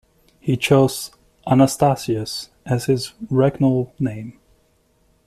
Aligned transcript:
He 0.39 0.57
chose 0.57 1.11
"Anastasius" 1.45 2.49
as 2.65 2.85
his 2.85 3.13
regnal 3.29 3.91
name. 3.99 4.39